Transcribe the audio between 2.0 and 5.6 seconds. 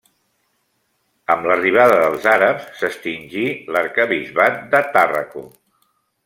dels àrabs, s'extingí l'arquebisbat de Tàrraco.